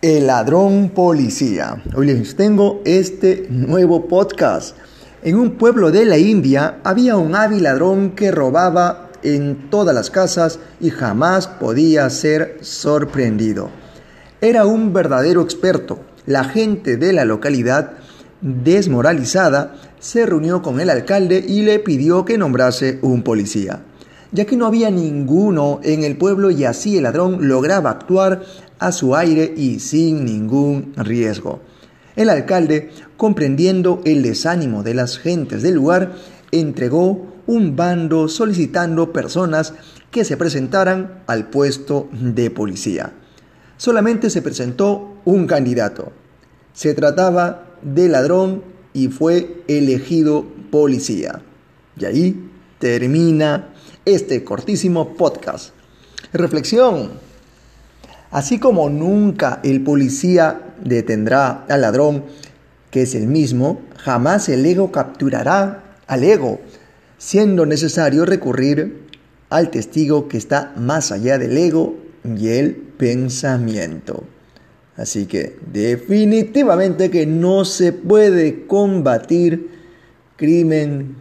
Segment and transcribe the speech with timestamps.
[0.00, 1.82] El ladrón policía.
[1.96, 4.76] Hoy les tengo este nuevo podcast.
[5.24, 10.10] En un pueblo de la India había un hábil ladrón que robaba en todas las
[10.10, 13.68] casas y jamás podía ser sorprendido.
[14.40, 15.98] Era un verdadero experto.
[16.24, 17.94] La gente de la localidad,
[18.42, 23.80] desmoralizada, se reunió con el alcalde y le pidió que nombrase un policía
[24.34, 28.42] ya que no había ninguno en el pueblo y así el ladrón lograba actuar
[28.80, 31.60] a su aire y sin ningún riesgo.
[32.16, 36.14] El alcalde, comprendiendo el desánimo de las gentes del lugar,
[36.50, 39.74] entregó un bando solicitando personas
[40.10, 43.12] que se presentaran al puesto de policía.
[43.76, 46.12] Solamente se presentó un candidato.
[46.72, 51.42] Se trataba de ladrón y fue elegido policía.
[51.96, 53.73] Y ahí termina
[54.04, 55.70] este cortísimo podcast.
[56.32, 57.12] Reflexión.
[58.30, 62.24] Así como nunca el policía detendrá al ladrón,
[62.90, 66.60] que es el mismo, jamás el ego capturará al ego,
[67.16, 69.04] siendo necesario recurrir
[69.50, 74.24] al testigo que está más allá del ego y el pensamiento.
[74.96, 79.70] Así que definitivamente que no se puede combatir
[80.36, 81.16] crimen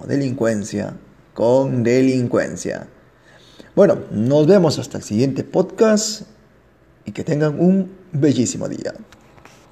[0.00, 0.94] o delincuencia
[1.34, 2.86] con delincuencia.
[3.74, 6.22] Bueno, nos vemos hasta el siguiente podcast
[7.04, 8.92] y que tengan un bellísimo día.